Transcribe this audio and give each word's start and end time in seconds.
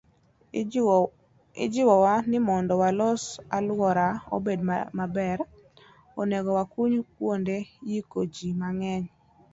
Ijiwowa 1.63 2.13
ni 2.29 2.37
mondo 2.47 2.73
walos 2.81 3.23
alworawa 3.57 4.21
obed 4.35 4.59
maber, 4.99 5.37
onego 6.21 6.49
wakuny 6.57 6.97
kuonde 7.15 7.57
yiko 7.89 8.19
ji 8.33 8.47
mang'eny. 8.61 9.07